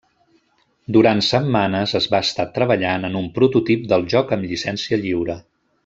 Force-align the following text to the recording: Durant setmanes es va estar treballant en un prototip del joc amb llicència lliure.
Durant 0.95 1.19
setmanes 1.27 1.93
es 2.01 2.07
va 2.15 2.21
estar 2.29 2.47
treballant 2.57 3.05
en 3.11 3.21
un 3.21 3.29
prototip 3.39 3.85
del 3.95 4.07
joc 4.15 4.35
amb 4.39 4.49
llicència 4.55 5.01
lliure. 5.05 5.39